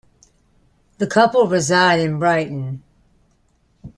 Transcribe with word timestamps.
The 0.97 1.05
couple 1.05 1.45
reside 1.45 1.99
in 1.99 2.17
Brighton. 2.17 2.81